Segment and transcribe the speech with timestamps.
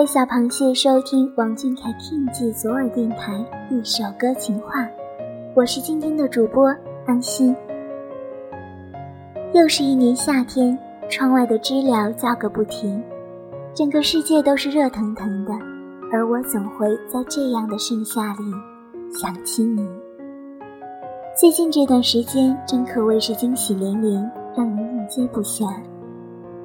[0.00, 4.88] 欢迎各位小螃蟹收听王俊凯听记左耳电台一首歌情话，
[5.54, 6.74] 我是今天的主播
[7.06, 7.54] 安心。
[9.52, 10.78] 又是一年夏天，
[11.10, 13.02] 窗外的知了叫个不停，
[13.74, 15.52] 整个世界都是热腾腾的，
[16.10, 18.44] 而我总会在这样的盛夏里
[19.12, 19.86] 想起你。
[21.38, 25.70] 最近这段时间真可谓是惊喜连连，让人应接不暇，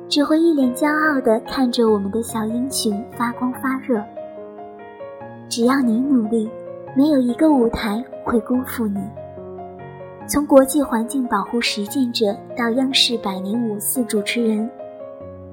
[0.08, 4.04] 只会一脸骄傲地看着我们的小英雄发光发热。
[5.50, 6.50] 只要你努力，
[6.96, 9.00] 没有一个舞台会辜负你。
[10.28, 14.70] 从国际环境保护实践者到央视百年五四主持人，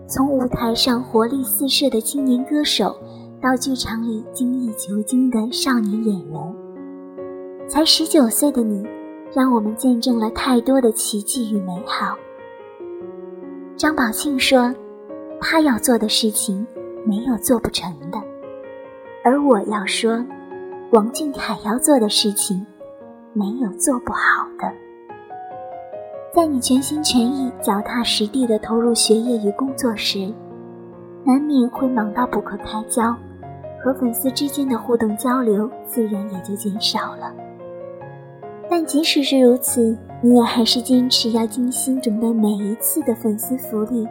[0.07, 2.97] 从舞台上活力四射的青年歌手，
[3.41, 6.55] 到剧场里精益求精的少年演员，
[7.69, 8.87] 才十九岁的你，
[9.35, 12.17] 让我们见证了太多的奇迹与美好。
[13.77, 14.75] 张宝庆说
[15.41, 16.67] ：“他要做的事情，
[17.07, 18.19] 没有做不成的。”
[19.25, 20.25] 而我要说，
[20.93, 22.65] 王俊凯要做的事情。
[23.35, 24.71] 没有做不好的。
[26.35, 30.31] 在你全心全意、脚踏实地地投入学业与工作时，
[31.25, 33.17] 难免会忙到不可开交，
[33.83, 37.33] 和粉丝之间的互动交流自然也就减少了。
[38.69, 44.07] 但即使是如此，你也还是坚持要精心准备每一次的粉丝福利，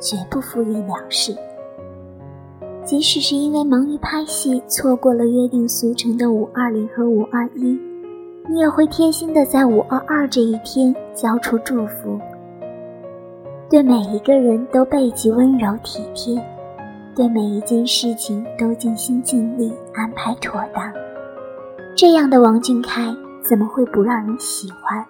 [0.00, 1.36] 绝不敷衍了事。
[2.84, 7.76] 即使是因为忙于拍戏，错过了约定俗成的五二零和五二一。
[8.48, 12.16] 你也会贴心的在五二二这一天交出祝福，
[13.68, 16.40] 对每一个人都备极温柔体贴，
[17.16, 20.92] 对每一件事情都尽心尽力安排妥当。
[21.96, 23.12] 这样的王俊凯
[23.42, 25.04] 怎么会不让人喜欢？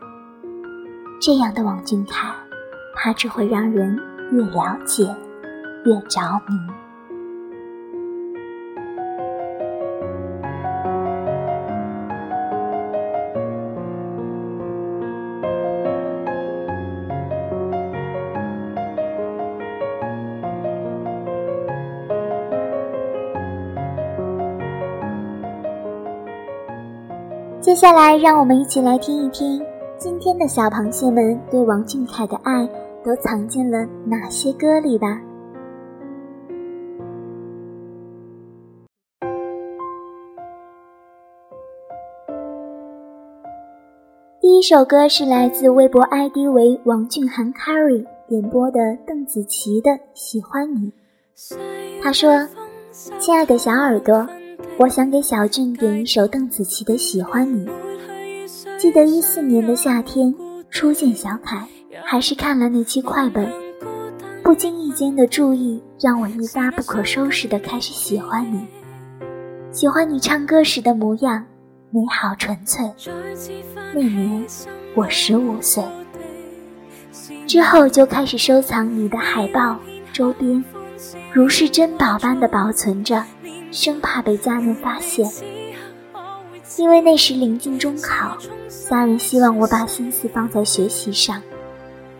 [1.18, 2.28] 这样的王俊凯，
[2.94, 3.98] 他只会让人
[4.30, 5.04] 越了解
[5.84, 6.56] 越着迷。
[27.60, 29.60] 接下来，让我们一起来听一听
[30.08, 32.64] 今天的小螃蟹们对王俊凯的爱
[33.04, 35.20] 都藏进了哪些歌里吧。
[44.40, 50.92] 第一首歌是来自微博 ID 为王俊涵 Carry 点播的邓紫棋的《喜欢你》。
[52.00, 52.46] 他说
[53.18, 54.24] ：“亲爱的小耳朵。”
[54.78, 57.66] 我想给小俊点一首邓紫棋的《喜欢你》。
[58.78, 60.34] 记得一四年的夏天
[60.70, 61.66] 初见小凯，
[62.04, 63.50] 还是看了那期快本，
[64.42, 68.66] 不经意间的注意让我一发不可收拾的开始喜欢你。
[69.70, 71.46] 喜欢你唱歌时的模样，
[71.90, 72.84] 美好纯粹。
[73.94, 74.44] 那年
[74.94, 75.82] 我十五岁，
[77.46, 79.78] 之后就开始收藏你的海报、
[80.12, 80.62] 周边，
[81.32, 83.24] 如是珍宝般的保存着。
[83.72, 85.28] 生怕被家人发现，
[86.76, 88.36] 因为那时临近中考，
[88.88, 91.42] 家人希望我把心思放在学习上，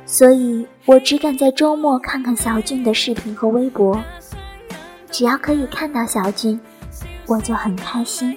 [0.07, 4.03] 所以我只敢在周末看看小俊的视频和微博。
[5.11, 6.59] 只要可以看到小俊，
[7.27, 8.35] 我就很开心，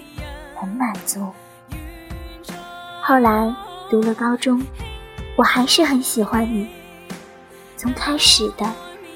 [0.56, 1.25] 很满足。
[3.01, 3.56] 后来
[3.89, 4.62] 读了高中，
[5.38, 6.68] 我还是很喜欢你，
[7.77, 8.69] 从开始的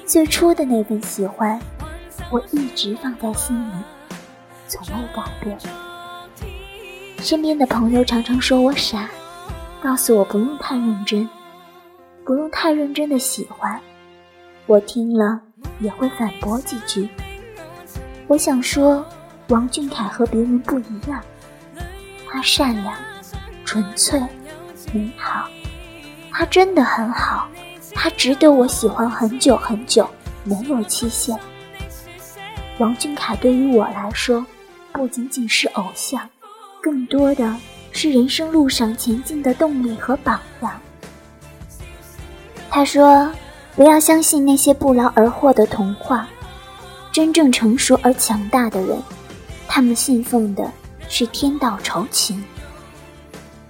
[0.06, 1.60] 最初的那份喜欢，
[2.30, 3.72] 我一直放在心里。
[4.66, 5.83] 从未改变。
[7.24, 9.08] 身边的朋友常常说我傻，
[9.82, 11.26] 告诉我不用太认真，
[12.22, 13.80] 不用太认真的喜欢。
[14.66, 15.40] 我听了
[15.80, 17.08] 也会反驳几句。
[18.26, 19.02] 我想说，
[19.48, 21.18] 王俊凯和别人不一样，
[22.28, 22.94] 他善良、
[23.64, 24.20] 纯粹、
[24.92, 25.48] 美好，
[26.30, 27.48] 他真的很好，
[27.94, 30.06] 他值得我喜欢很久很久，
[30.44, 31.34] 没有期限。
[32.76, 34.44] 王俊凯对于我来说，
[34.92, 36.28] 不仅仅是偶像，
[36.84, 37.56] 更多的
[37.92, 40.78] 是人生路上前进的动力和榜样。
[42.68, 43.32] 他说
[43.74, 46.28] ：“不要相信那些不劳而获的童话，
[47.10, 49.02] 真正成熟而强大的人，
[49.66, 50.70] 他们信奉的
[51.08, 52.44] 是天道酬勤。”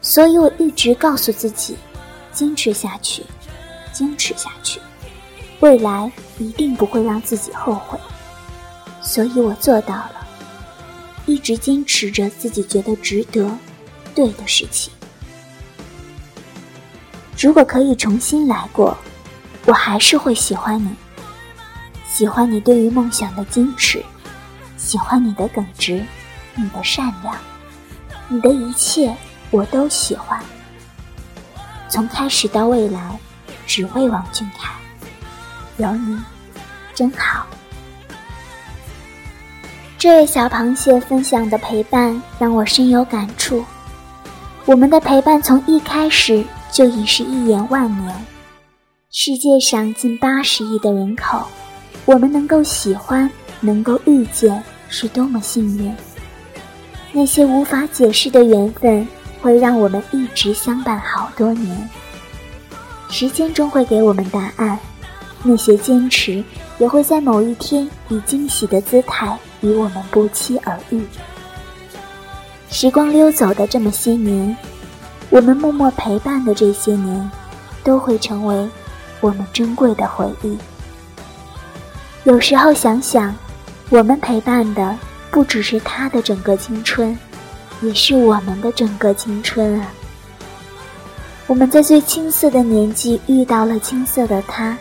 [0.03, 1.77] 所以我一直告诉自己，
[2.33, 3.23] 坚持下去，
[3.93, 4.81] 坚持下去，
[5.61, 7.97] 未来一定不会让自己后悔。
[9.01, 10.24] 所以我做到了，
[11.27, 13.51] 一直坚持着自己觉得值得、
[14.15, 14.93] 对的事情。
[17.39, 18.97] 如果可以重新来过，
[19.67, 20.89] 我还是会喜欢你，
[22.07, 24.03] 喜欢你对于梦想的坚持，
[24.77, 26.05] 喜欢你的耿直，
[26.55, 27.37] 你的善良，
[28.29, 29.15] 你的一切
[29.51, 30.41] 我都喜欢。
[31.89, 33.19] 从开始到未来，
[33.67, 34.75] 只为王俊凯，
[35.79, 36.19] 有你，
[36.95, 37.47] 真好。
[40.05, 43.65] 这位小螃蟹分享的陪伴让我深有感触。
[44.67, 48.15] 我们的陪伴从一开始就已是一眼万年。
[49.11, 51.47] 世界上近八十亿的人口，
[52.05, 53.31] 我们能够喜欢、
[53.61, 55.91] 能够遇见，是多么幸运。
[57.11, 59.09] 那些无法解释的缘分，
[59.41, 61.89] 会让我们一直相伴好多年。
[63.09, 64.79] 时间终会给我们答案。
[65.43, 66.45] 那些坚持，
[66.77, 71.03] 也会在某一天以惊喜的姿态与我们不期而遇。
[72.71, 74.55] 时光溜走的这么些年，
[75.31, 77.31] 我们默默陪伴的这些年，
[77.83, 78.69] 都会成为
[79.21, 80.57] 我们珍贵的回忆。
[82.25, 83.35] 有时候想想，
[83.89, 84.97] 我们陪伴的
[85.31, 87.17] 不只是他的整个青春，
[87.81, 89.87] 也是我们的整个青春啊！
[91.47, 94.77] 我们在最青涩的年纪遇到了青涩的他。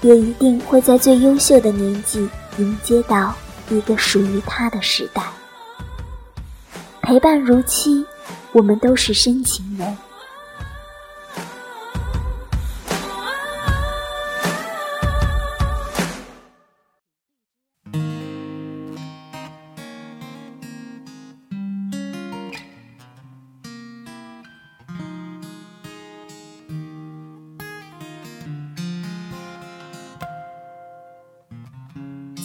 [0.00, 2.28] 也一定会在最优秀的年纪
[2.58, 3.34] 迎接到
[3.70, 5.22] 一个属于他的时代。
[7.02, 8.04] 陪伴如期，
[8.52, 9.96] 我们都是深情人。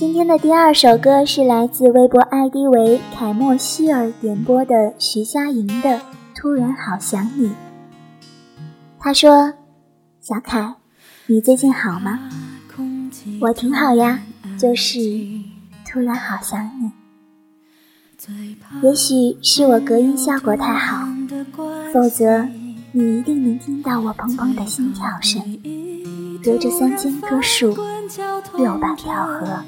[0.03, 5.89] 今天的第二首歌是来自微博 ID 为凯莫希尔点播的徐佳莹的
[6.35, 7.47] 《突然好想你》。
[8.99, 9.53] 他说
[10.19, 10.75] ：“小凯，
[11.27, 12.19] 你最近好吗？
[13.39, 14.19] 我挺好呀，
[14.59, 14.99] 就是
[15.89, 16.91] 突然好想你。
[18.81, 21.07] 也许是我隔音效果太好，
[21.93, 22.45] 否则
[22.91, 25.41] 你一定能听到我砰砰的心跳声。
[26.43, 27.73] 隔着三千棵树，
[28.57, 29.63] 六百条河。”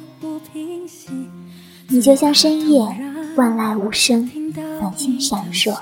[1.88, 2.80] 你就像深夜，
[3.36, 4.30] 万籁无声，
[4.80, 5.76] 繁星闪烁；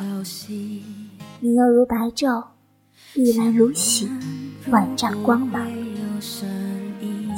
[1.39, 2.43] 你又如白昼，
[3.13, 4.09] 碧蓝如洗，
[4.69, 5.65] 万丈光芒。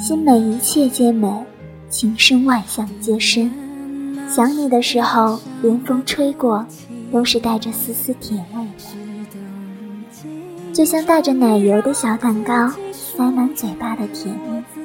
[0.00, 1.44] 心美一切皆美，
[1.88, 3.50] 情深万象皆深。
[4.28, 6.66] 想你的时候，连风吹过，
[7.12, 8.64] 都是带着丝丝甜味
[9.30, 14.75] 的，就像带着奶油的小蛋糕，塞满嘴巴的甜蜜。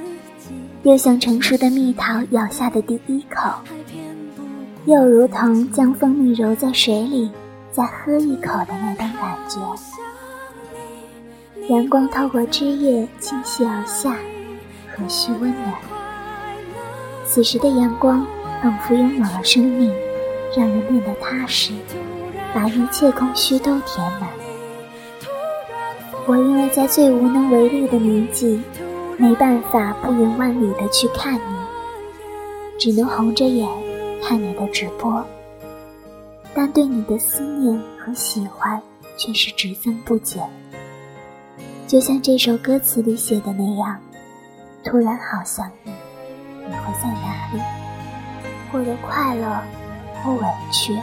[0.84, 3.52] 又像成熟的蜜桃咬下的第一口，
[4.86, 7.30] 又如同将蜂蜜揉在水里
[7.72, 9.60] 再喝一口的那种感觉。
[11.68, 14.16] 阳光透过枝叶倾泻而下，
[14.96, 15.76] 何须温暖？
[17.28, 18.26] 此时的阳光
[18.64, 19.94] 仿佛拥有了生命，
[20.58, 21.74] 让人变得踏实，
[22.56, 24.28] 把一切空虚都填满。
[26.26, 28.60] 我因为在最无能为力的年纪。
[29.22, 31.56] 没办法不远万里的去看你，
[32.80, 33.70] 只能红着眼
[34.20, 35.24] 看你的直播，
[36.56, 38.82] 但对你的思念和喜欢
[39.16, 40.44] 却是只增不减。
[41.86, 44.00] 就像这首歌词里写的那样，
[44.84, 45.92] 突然好想你，
[46.66, 47.62] 你会在哪里？
[48.72, 49.62] 过得快乐
[50.24, 50.98] 或委屈？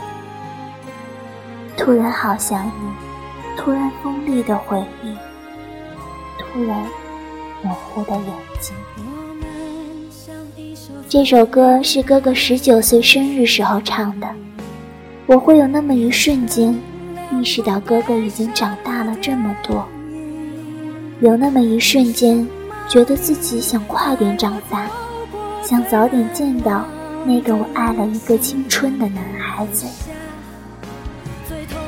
[1.77, 5.15] 突然好想你，突然锋利的回忆，
[6.37, 6.85] 突然。
[7.61, 8.75] 模糊的眼睛。
[11.07, 14.27] 这首歌是哥哥十九岁生日时候唱的。
[15.25, 16.75] 我会有那么一瞬间，
[17.31, 19.87] 意识到哥哥已经长大了这么多。
[21.19, 22.47] 有那么一瞬间，
[22.87, 24.87] 觉得自己想快点长大，
[25.63, 26.85] 想早点见到
[27.25, 29.85] 那个我爱了一个青春的男孩子。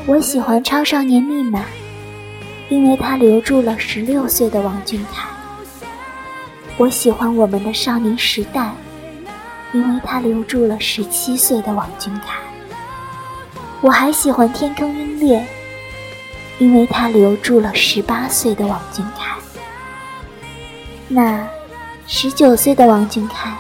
[0.08, 1.60] 我喜欢《超少年密码》，
[2.70, 5.28] 因为它留住了十六岁的王俊凯。
[6.78, 8.62] 我喜欢《我们的少年时代》，
[9.72, 12.40] 因为他留住了十七岁的王俊凯。
[13.82, 15.40] 我还喜欢《天坑鹰猎》，
[16.58, 19.36] 因为他留住了十八岁的王俊凯。
[21.08, 21.48] 那
[22.08, 23.56] 十九岁的王俊凯，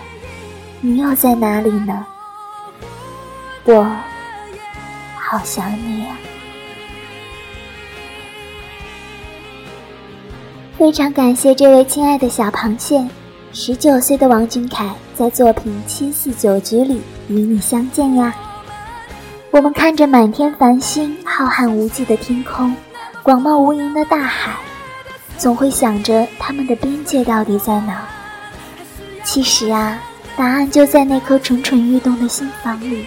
[0.79, 2.05] 你又在哪里呢？
[3.65, 3.83] 我
[5.15, 6.17] 好想你呀！
[10.81, 13.07] 非常感谢这位亲爱的小螃蟹，
[13.53, 18.33] 十九岁的王俊凯在作品《七四九局》里与你相见呀。
[19.51, 22.75] 我们看着满天繁星、浩瀚无际的天空、
[23.21, 24.55] 广袤无垠的大海，
[25.37, 27.99] 总会想着他们的边界到底在哪？
[29.23, 29.99] 其实啊，
[30.35, 33.05] 答案就在那颗蠢蠢欲动的心房里。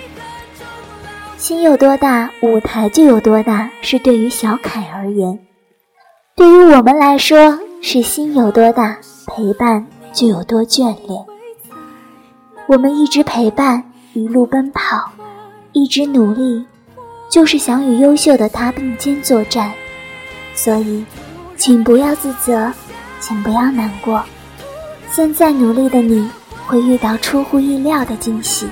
[1.36, 5.40] 心有多大，舞台就有多大，是对于小凯而言。
[6.36, 11.22] 对于我们来说，是心有多大，陪伴就有多眷恋。
[12.66, 15.12] 我们一直陪伴，一路奔跑，
[15.72, 16.64] 一直努力，
[17.30, 19.70] 就是想与优秀的他并肩作战。
[20.54, 21.04] 所以，
[21.58, 22.72] 请不要自责，
[23.20, 24.24] 请不要难过。
[25.10, 26.26] 现在努力的你，
[26.66, 28.66] 会遇到出乎意料的惊喜。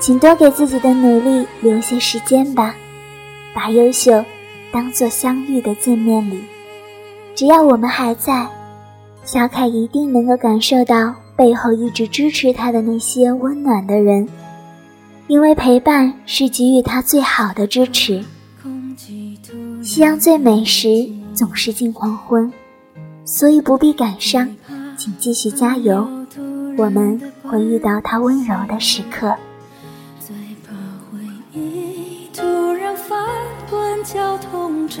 [0.00, 2.74] 请多给自己的努力留些时间吧，
[3.52, 4.24] 把优秀。
[4.72, 6.42] 当做相遇的见面礼，
[7.34, 8.46] 只要我们还在，
[9.24, 14.28] 小凯一定能够感受到背后一直支持他的那些温暖的人，
[15.28, 18.22] 因为陪伴是给予他最好的支持。
[19.82, 22.52] 夕阳最美时总是近黄昏，
[23.24, 24.48] 所以不必感伤，
[24.96, 26.06] 请继续加油，
[26.76, 29.34] 我们会遇到他温柔的时刻。
[30.20, 30.74] 最怕
[31.10, 31.18] 回
[31.52, 33.18] 忆突然翻
[33.68, 35.00] 滚绞痛着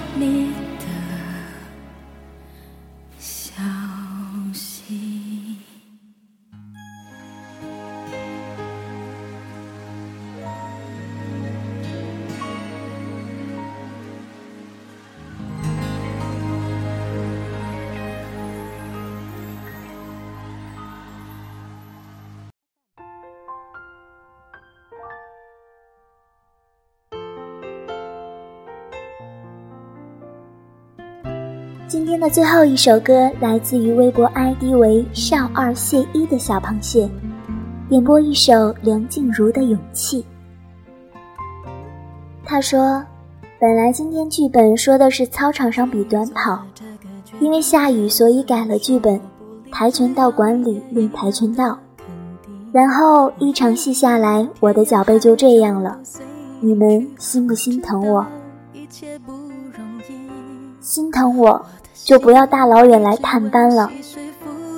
[31.91, 37.09] 今天的最后一首歌来自于微博 ID 为少二谢一的小螃蟹，
[37.89, 40.25] 点播一首梁静茹的《勇气》。
[42.45, 43.03] 他说
[43.59, 46.63] ：“本来今天剧本说的是操场上比短跑，
[47.41, 49.19] 因为下雨，所以改了剧本，
[49.69, 51.77] 跆拳道馆里练跆拳道。
[52.71, 55.99] 然后一场戏下来，我的脚背就这样了。
[56.61, 58.25] 你们心不心疼我？
[60.79, 61.65] 心疼我。”
[62.03, 63.89] 就不要大老远来探班了，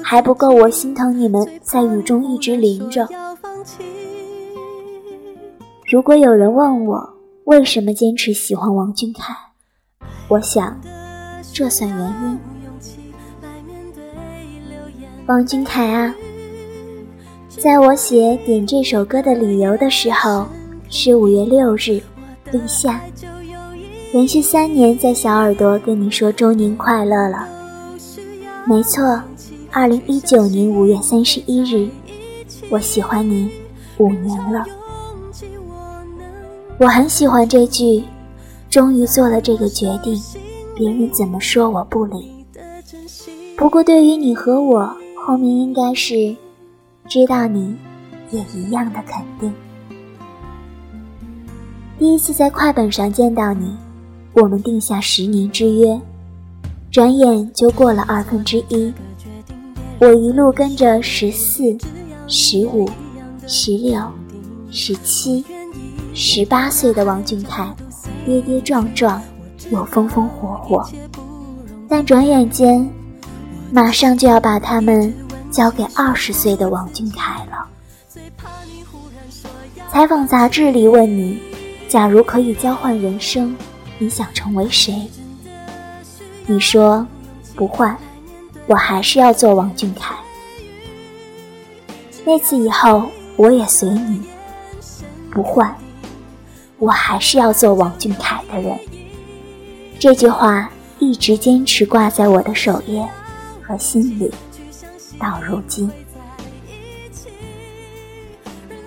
[0.04, 3.08] 还不够我心疼你们在雨中一直淋着。
[5.90, 7.14] 如果有人问我
[7.46, 9.36] 为什么坚持喜欢王俊凯，
[10.28, 10.80] 我想
[11.52, 12.40] 这算原因。
[15.26, 16.14] 王俊凯啊，
[17.50, 20.46] 在我写点这首歌的理由的时候，
[20.90, 22.02] 是五月六日，
[22.52, 23.00] 立夏。
[24.14, 27.48] 连续三年在小耳朵跟你说周年快乐了，
[28.64, 29.20] 没错，
[29.72, 31.90] 二零一九年五月三十一日，
[32.70, 33.50] 我喜欢你
[33.98, 34.64] 五年了。
[36.78, 38.04] 我很喜欢这句，
[38.70, 40.22] 终于做了这个决定，
[40.76, 42.32] 别人怎么说我不理。
[43.58, 46.36] 不过对于你和我，后面应该是，
[47.08, 47.76] 知道你
[48.30, 49.52] 也一样的肯定。
[51.98, 53.76] 第一次在快本上见到你。
[54.34, 56.00] 我们定下十年之约，
[56.92, 58.92] 转眼就过了二分之一。
[60.00, 61.78] 我一路跟着十四、
[62.28, 62.90] 十五、
[63.46, 64.02] 十六、
[64.72, 65.46] 十七、
[66.16, 67.72] 十八岁的王俊凯，
[68.26, 69.22] 跌跌撞撞
[69.70, 70.84] 又风风火火，
[71.88, 72.90] 但转眼间，
[73.72, 75.14] 马上就要把他们
[75.52, 77.68] 交给二十岁的王俊凯了。
[79.92, 81.40] 采访杂志里问你：
[81.88, 83.56] 假如可以交换人生？
[84.00, 85.10] 你想成为谁？
[86.46, 87.06] 你说
[87.56, 87.98] 不换，
[88.68, 90.16] 我还是要做王俊凯。
[92.26, 93.04] 那次以后，
[93.36, 94.22] 我也随你，
[95.32, 95.74] 不换，
[96.80, 98.78] 我还是要做王俊凯的人。
[100.00, 100.70] 这句话
[101.00, 103.08] 一直坚持挂在我的首页
[103.62, 104.30] 和心里，
[105.18, 105.90] 到如今。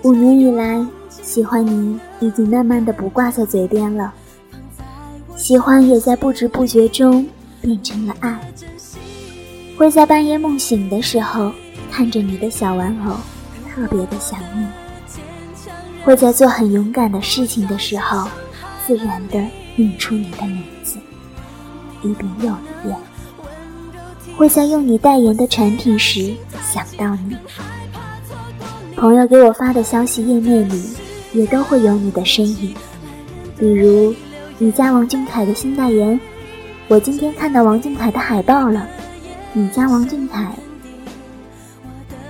[0.03, 4.13] 五年以来，喜欢你已经慢慢的不挂在嘴边了，
[5.37, 7.25] 喜欢也在不知不觉中
[7.61, 8.37] 变成了爱。
[9.77, 11.51] 会在半夜梦醒的时候，
[11.91, 13.15] 看着你的小玩偶，
[13.69, 14.65] 特别的想你。
[16.03, 18.27] 会在做很勇敢的事情的时候，
[18.85, 19.39] 自然的
[19.75, 20.97] 念出你的名字，
[22.01, 22.97] 一遍又一遍。
[24.35, 27.37] 会在用你代言的产品时想到你。
[28.95, 30.83] 朋友给我发的消息页面里，
[31.33, 32.73] 也都会有你的身影。
[33.59, 34.13] 比如，
[34.59, 36.19] 你家王俊凯的新代言，
[36.87, 38.87] 我今天看到王俊凯的海报了。
[39.53, 40.51] 你家王俊凯，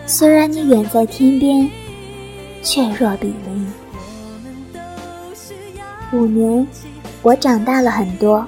[0.05, 1.69] 虽然你远在天边，
[2.61, 3.71] 却若比邻。
[6.11, 6.67] 五年，
[7.21, 8.45] 我长大了很多，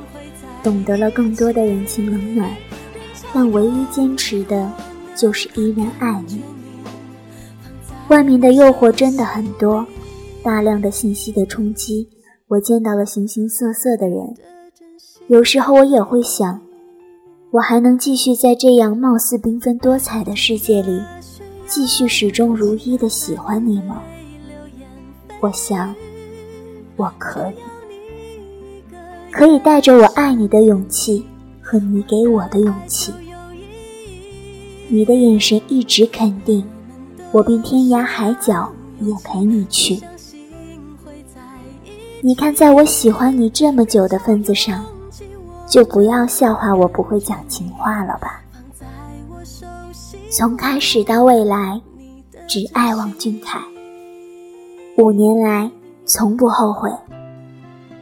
[0.62, 2.50] 懂得了更多的人情冷暖，
[3.34, 4.70] 但唯一坚持的，
[5.16, 6.42] 就是依然爱你。
[8.10, 9.86] 外面的诱惑真的很多，
[10.44, 12.06] 大量的信息的冲击，
[12.50, 14.34] 我见到了形形色色的人。
[15.28, 16.60] 有时候我也会想，
[17.52, 21.00] 我还能继续在这样貌似缤纷多彩的世界里，
[21.68, 24.02] 继续始终如一的喜欢你吗？
[25.40, 25.94] 我想，
[26.96, 28.92] 我可以，
[29.32, 31.24] 可以带着我爱你的勇气
[31.62, 33.14] 和你给我的勇气。
[34.88, 36.66] 你的眼神一直肯定。
[37.32, 40.02] 我便天涯海角也陪你去。
[42.22, 44.84] 你看，在我喜欢你这么久的份子上，
[45.68, 48.42] 就不要笑话我不会讲情话了吧？
[50.30, 51.80] 从开始到未来，
[52.46, 53.60] 只爱王俊凯。
[54.98, 55.72] 五年来
[56.06, 56.92] 从不后悔，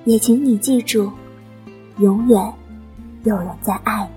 [0.06, 1.12] 也请你记住，
[2.00, 2.54] 永远
[3.24, 4.10] 有人在爱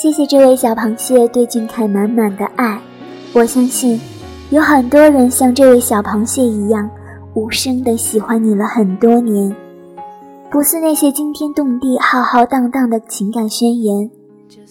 [0.00, 2.80] 谢谢这位小螃蟹对俊凯满满的爱，
[3.34, 4.00] 我相信
[4.48, 6.88] 有很多人像这位小螃蟹一样，
[7.34, 9.54] 无声的喜欢你了很多年。
[10.50, 14.10] 不似那些惊天动地、浩浩荡荡的情感宣言，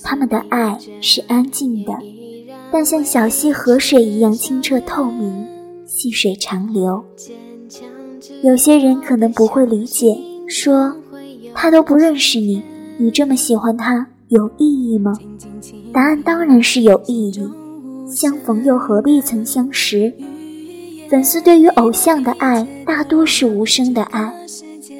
[0.01, 1.93] 他们的爱是安静的，
[2.71, 5.45] 但像小溪河水一样清澈透明，
[5.85, 7.03] 细水长流。
[8.41, 10.91] 有些人可能不会理解，说
[11.53, 12.63] 他都不认识你，
[12.97, 14.07] 你这么喜欢他。
[14.29, 15.11] 有意义吗？
[15.91, 17.49] 答案当然是有意义。
[18.07, 20.13] 相逢又何必曾相识？
[21.09, 24.31] 粉丝对于偶像的爱大多是无声的爱，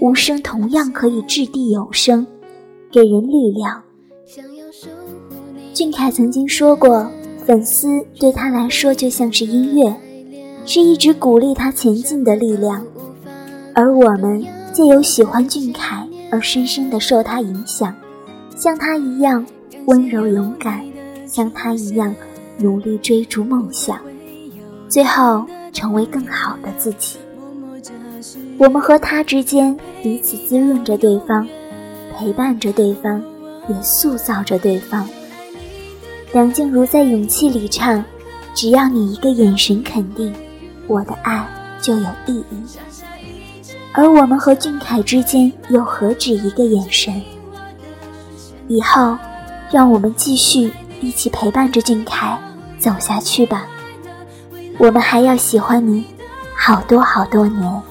[0.02, 2.26] 无声同样可以掷地有声，
[2.92, 3.84] 给人力量。
[5.76, 7.08] 俊凯曾经说过，
[7.46, 9.96] 粉丝对他来说就像是音乐，
[10.66, 12.84] 是一直鼓励他前进的力量。
[13.76, 17.96] 而我们借由喜欢俊凯而深深的受他影响。
[18.60, 19.46] 像他一样
[19.86, 20.86] 温柔勇敢，
[21.26, 22.14] 像他一样
[22.58, 23.98] 努力追逐梦想，
[24.90, 27.18] 最后成为更好的自己。
[28.58, 31.48] 我们和他之间彼此滋润着对方，
[32.18, 33.24] 陪伴着对方，
[33.70, 35.08] 也塑造着对方。
[36.34, 38.04] 梁静茹在《勇气》里唱
[38.54, 40.34] ：“只要你一个眼神肯定，
[40.86, 41.48] 我的爱
[41.82, 42.58] 就有意义。”
[43.96, 47.22] 而我们和俊凯之间又何止一个眼神？
[48.70, 49.18] 以后，
[49.72, 52.40] 让我们继续一起陪伴着俊凯
[52.78, 53.66] 走下去吧。
[54.78, 56.06] 我们还要喜欢你
[56.56, 57.82] 好多好多年。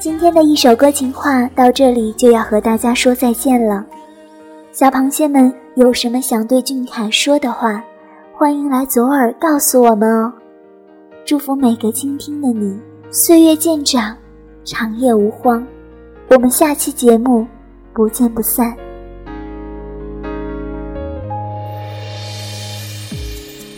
[0.00, 3.86] 今天的一首歌情话到这里就要和大家说再见了。
[4.72, 7.80] 小螃蟹们有什么想对俊凯说的话，
[8.36, 10.32] 欢迎来左耳告诉我们哦。
[11.24, 12.76] 祝福每个倾听的你，
[13.12, 14.16] 岁月渐长，
[14.64, 15.64] 长夜无荒。
[16.30, 17.46] 我们下期节目
[17.92, 18.76] 不见不散。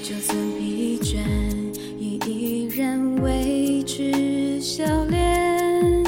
[0.03, 1.19] 就算疲倦，
[1.99, 6.05] 也依然维持笑脸，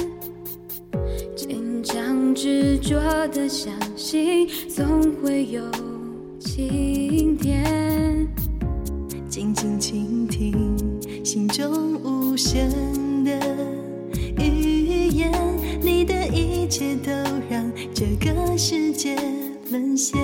[1.37, 2.98] 坚强执着
[3.29, 4.87] 的相信，总
[5.22, 5.62] 会有
[6.38, 8.27] 晴天。
[9.29, 10.74] 静静倾听
[11.22, 12.70] 心中无限
[16.68, 17.11] 一切都
[17.48, 19.16] 让这个世界
[19.70, 20.20] 沦陷。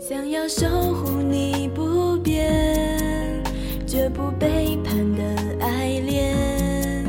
[0.00, 3.44] 想要守护你不变。
[3.86, 5.22] 绝不背叛的
[5.60, 7.04] 爱恋，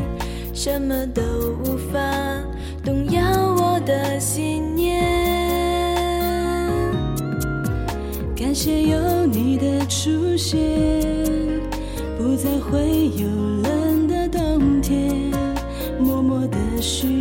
[0.54, 1.22] 什么都
[1.64, 1.98] 无法
[2.84, 3.22] 动摇
[3.56, 5.02] 我的信念。
[8.36, 10.60] 感谢有你的出现，
[12.18, 13.26] 不再会有
[16.82, 17.19] 许